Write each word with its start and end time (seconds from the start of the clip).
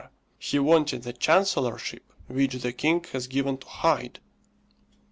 "He 0.39 0.57
wanted 0.57 1.03
the 1.03 1.13
chancellorship 1.13 2.11
which 2.25 2.53
the 2.55 2.73
king 2.73 3.05
has 3.11 3.27
given 3.27 3.59
to 3.59 3.67
Hyde." 3.67 4.19